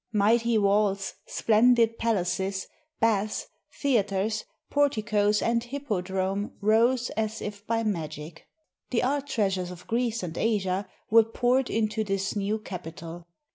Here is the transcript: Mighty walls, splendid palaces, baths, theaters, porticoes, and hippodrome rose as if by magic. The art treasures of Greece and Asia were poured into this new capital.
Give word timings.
Mighty 0.13 0.57
walls, 0.57 1.13
splendid 1.27 1.99
palaces, 1.99 2.65
baths, 2.99 3.45
theaters, 3.79 4.45
porticoes, 4.71 5.43
and 5.43 5.63
hippodrome 5.63 6.53
rose 6.59 7.11
as 7.11 7.39
if 7.39 7.67
by 7.67 7.83
magic. 7.83 8.47
The 8.89 9.03
art 9.03 9.27
treasures 9.27 9.69
of 9.69 9.85
Greece 9.85 10.23
and 10.23 10.35
Asia 10.35 10.89
were 11.11 11.21
poured 11.25 11.69
into 11.69 12.03
this 12.03 12.35
new 12.35 12.57
capital. 12.57 13.27